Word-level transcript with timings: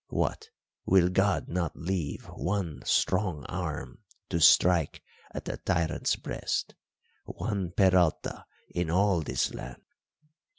What, 0.09 0.49
will 0.83 1.09
God 1.09 1.47
not 1.47 1.75
leave 1.77 2.25
one 2.25 2.81
strong 2.85 3.45
arm 3.45 3.99
to 4.29 4.39
strike 4.39 5.03
at 5.31 5.45
the 5.45 5.57
tyrant's 5.57 6.15
breast 6.15 6.73
one 7.25 7.69
Peralta 7.69 8.47
in 8.71 8.89
all 8.89 9.21
this 9.21 9.53
land! 9.53 9.79